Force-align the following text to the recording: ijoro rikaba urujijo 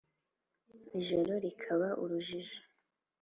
ijoro 0.99 1.31
rikaba 1.43 1.87
urujijo 2.03 2.59